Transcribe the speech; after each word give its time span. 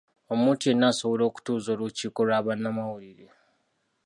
Omuntu 0.33 0.63
yenna 0.65 0.85
asobola 0.91 1.23
okutuuza 1.29 1.69
olukiiko 1.75 2.19
lwa 2.27 2.39
bannamawulire. 2.45 3.27